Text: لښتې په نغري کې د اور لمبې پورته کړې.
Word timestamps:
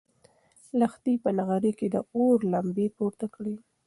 لښتې 0.79 1.13
په 1.23 1.29
نغري 1.37 1.71
کې 1.79 1.87
د 1.93 1.95
اور 2.15 2.37
لمبې 2.53 2.87
پورته 2.97 3.25
کړې. 3.35 3.55